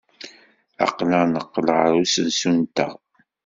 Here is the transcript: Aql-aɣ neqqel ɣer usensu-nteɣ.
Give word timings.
Aql-aɣ 0.85 1.23
neqqel 1.27 1.67
ɣer 1.77 1.91
usensu-nteɣ. 2.01 2.93